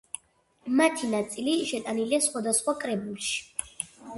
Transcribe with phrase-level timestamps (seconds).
[0.79, 3.39] მათი ნაწილი შეტანილია სხვადასხვა კრებულში.